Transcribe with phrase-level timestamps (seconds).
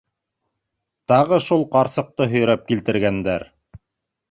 [1.13, 3.49] Тағы шул ҡарсыҡты һөйрәп килтергәндәр!